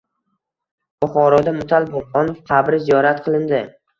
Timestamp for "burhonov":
1.91-2.41